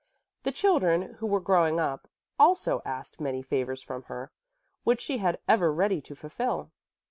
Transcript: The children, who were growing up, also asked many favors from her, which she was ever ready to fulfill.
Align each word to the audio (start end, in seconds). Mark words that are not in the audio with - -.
The 0.41 0.51
children, 0.51 1.13
who 1.19 1.27
were 1.27 1.39
growing 1.39 1.79
up, 1.79 2.09
also 2.39 2.81
asked 2.85 3.21
many 3.21 3.43
favors 3.43 3.83
from 3.83 4.01
her, 4.05 4.31
which 4.83 4.99
she 5.01 5.17
was 5.21 5.35
ever 5.47 5.71
ready 5.71 6.01
to 6.01 6.15
fulfill. 6.15 6.71